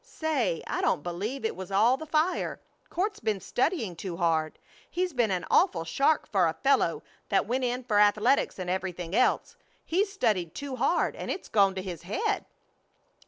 Say! 0.03 0.63
I 0.65 0.81
don't 0.81 1.03
believe 1.03 1.45
it 1.45 1.55
was 1.55 1.69
all 1.71 1.95
the 1.95 2.07
fire. 2.07 2.59
Court's 2.89 3.19
been 3.19 3.39
studying 3.39 3.95
too 3.95 4.17
hard. 4.17 4.57
He's 4.89 5.13
been 5.13 5.29
an 5.29 5.45
awful 5.51 5.83
shark 5.85 6.25
for 6.27 6.47
a 6.47 6.53
fellow 6.63 7.03
that 7.29 7.45
went 7.45 7.65
in 7.65 7.83
for 7.83 7.99
athletics 7.99 8.57
and 8.57 8.67
everything 8.67 9.15
else. 9.15 9.57
He's 9.85 10.11
studied 10.11 10.55
too 10.55 10.75
hard 10.77 11.15
and 11.15 11.29
it's 11.29 11.49
gone 11.49 11.75
to 11.75 11.83
his 11.83 12.01
head!" 12.01 12.45